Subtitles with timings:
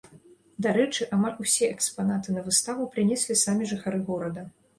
[0.65, 4.49] Дарэчы, амаль усе экспанаты на выставу прынеслі самі жыхары горада.